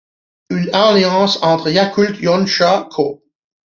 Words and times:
Une 0.49 0.71
alliance 0.73 1.37
entre 1.43 1.69
Yakult 1.69 2.17
Honsha 2.27 2.87
Co. 2.89 3.21